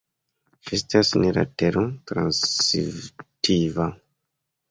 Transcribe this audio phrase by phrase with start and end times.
[0.69, 3.87] Ĝi estas ne latero-transitiva.